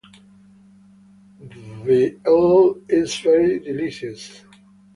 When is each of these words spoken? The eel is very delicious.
The 1.85 2.17
eel 2.27 2.81
is 2.89 3.17
very 3.19 3.59
delicious. 3.59 4.43